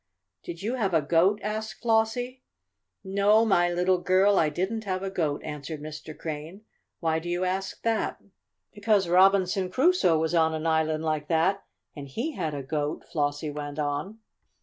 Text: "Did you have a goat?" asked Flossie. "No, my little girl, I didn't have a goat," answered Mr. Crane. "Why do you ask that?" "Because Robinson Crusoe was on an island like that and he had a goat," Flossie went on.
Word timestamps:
"Did 0.41 0.63
you 0.63 0.77
have 0.77 0.95
a 0.95 1.01
goat?" 1.03 1.39
asked 1.43 1.79
Flossie. 1.83 2.41
"No, 3.03 3.45
my 3.45 3.71
little 3.71 3.99
girl, 3.99 4.39
I 4.39 4.49
didn't 4.49 4.85
have 4.85 5.03
a 5.03 5.11
goat," 5.11 5.43
answered 5.43 5.79
Mr. 5.79 6.17
Crane. 6.17 6.61
"Why 7.01 7.19
do 7.19 7.29
you 7.29 7.43
ask 7.45 7.83
that?" 7.83 8.19
"Because 8.73 9.07
Robinson 9.07 9.69
Crusoe 9.69 10.17
was 10.17 10.33
on 10.33 10.55
an 10.55 10.65
island 10.65 11.03
like 11.05 11.27
that 11.27 11.63
and 11.95 12.07
he 12.07 12.31
had 12.31 12.55
a 12.55 12.63
goat," 12.63 13.05
Flossie 13.11 13.51
went 13.51 13.77
on. 13.77 14.17